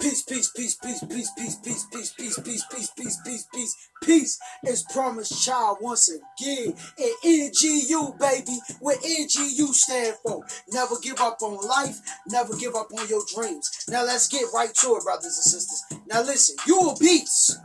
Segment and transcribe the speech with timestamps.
[0.00, 4.38] Peace, peace, peace, peace, peace, peace, peace, peace, peace, peace, peace, peace, peace, peace, peace
[4.64, 6.72] is promised child once again.
[6.98, 10.44] And NGU, baby, what NGU stand for.
[10.68, 13.68] Never give up on life, never give up on your dreams.
[13.88, 15.84] Now let's get right to it, brothers and sisters.
[16.06, 17.58] Now listen, you a beast.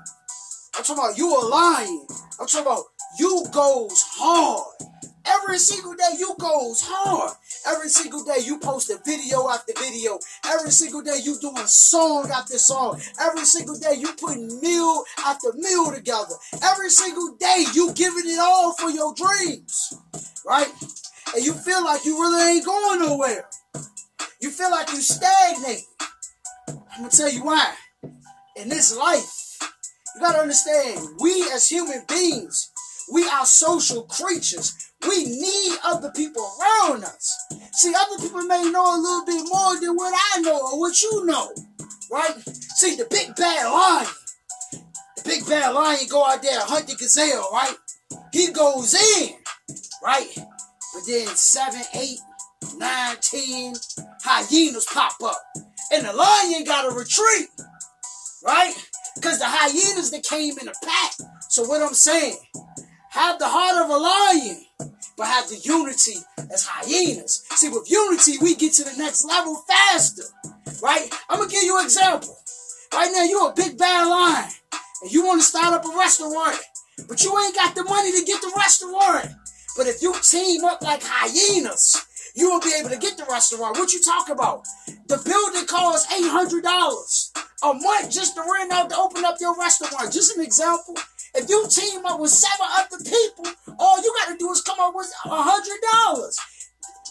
[0.75, 2.07] I'm talking about you a lion.
[2.39, 2.83] I'm talking about
[3.19, 4.92] you goes hard.
[5.43, 7.33] Every single day you goes hard.
[7.67, 10.17] Every single day you post a video after video.
[10.45, 13.01] Every single day you doing song after song.
[13.19, 16.35] Every single day you putting meal after meal together.
[16.63, 19.93] Every single day you giving it all for your dreams.
[20.45, 20.71] Right?
[21.35, 23.49] And you feel like you really ain't going nowhere.
[24.39, 25.83] You feel like you stagnate.
[26.67, 27.73] I'm gonna tell you why.
[28.55, 29.59] In this life,
[30.15, 32.71] you gotta understand, we as human beings,
[33.11, 34.91] we are social creatures.
[35.07, 37.47] We need other people around us.
[37.73, 41.01] See, other people may know a little bit more than what I know or what
[41.01, 41.51] you know,
[42.11, 42.35] right?
[42.75, 44.07] See, the big bad lion,
[45.17, 47.75] the big bad lion go out there hunt the gazelle, right?
[48.31, 49.35] He goes in,
[50.03, 50.27] right?
[50.35, 52.19] But then seven, eight,
[52.77, 53.73] nine, ten
[54.23, 55.41] hyenas pop up,
[55.91, 57.49] and the lion got to retreat,
[58.43, 58.73] right?
[59.15, 61.11] Because the hyenas that came in a pack.
[61.49, 62.37] So what I'm saying,
[63.13, 64.65] have the heart of a lion
[65.17, 66.17] but have the unity
[66.51, 67.45] as hyenas.
[67.55, 70.23] See, with unity, we get to the next level faster,
[70.81, 71.07] right?
[71.29, 72.35] I'm gonna give you an example.
[72.91, 74.49] Right now, you're a big bad lion,
[75.03, 76.59] and you want to start up a restaurant,
[77.07, 79.29] but you ain't got the money to get the restaurant.
[79.77, 83.77] But if you team up like hyenas, you will be able to get the restaurant.
[83.77, 84.65] What you talk about?
[85.07, 87.31] The building costs eight hundred dollars
[87.63, 90.11] a month just to rent out to open up your restaurant.
[90.11, 90.95] Just an example.
[91.35, 93.45] If you team up with seven other people,
[93.79, 96.37] all you got to do is come up with a hundred dollars.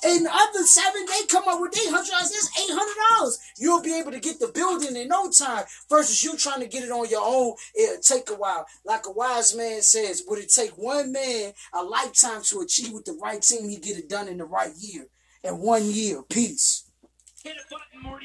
[0.04, 2.30] And other seven, they come up with eight hundred dollars.
[2.30, 3.38] That's eight hundred dollars.
[3.56, 5.64] You'll be able to get the building in no time.
[5.88, 8.66] Versus you trying to get it on your own, it'll take a while.
[8.84, 13.04] Like a wise man says, would it take one man a lifetime to achieve with
[13.04, 13.68] the right team?
[13.68, 15.06] He get it done in the right year.
[15.44, 16.90] In one year, peace.
[17.44, 18.20] Hit a button, Morty.